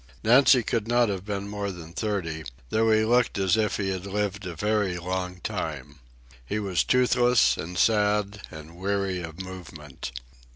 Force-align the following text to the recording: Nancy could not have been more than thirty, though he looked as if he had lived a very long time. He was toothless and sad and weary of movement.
Nancy 0.23 0.63
could 0.63 0.87
not 0.87 1.09
have 1.09 1.25
been 1.25 1.47
more 1.47 1.69
than 1.69 1.93
thirty, 1.93 2.43
though 2.71 2.89
he 2.89 3.05
looked 3.05 3.37
as 3.37 3.55
if 3.55 3.77
he 3.77 3.89
had 3.89 4.07
lived 4.07 4.47
a 4.47 4.55
very 4.55 4.97
long 4.97 5.39
time. 5.41 5.99
He 6.43 6.57
was 6.57 6.83
toothless 6.83 7.55
and 7.55 7.77
sad 7.77 8.41
and 8.49 8.77
weary 8.77 9.21
of 9.21 9.39
movement. 9.43 10.11